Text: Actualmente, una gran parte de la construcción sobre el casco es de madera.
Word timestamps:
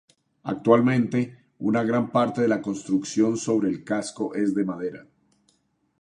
Actualmente, 0.53 1.37
una 1.59 1.83
gran 1.83 2.09
parte 2.09 2.41
de 2.41 2.47
la 2.47 2.59
construcción 2.63 3.37
sobre 3.37 3.69
el 3.69 3.83
casco 3.83 4.33
es 4.33 4.55
de 4.55 4.65
madera. 4.65 5.05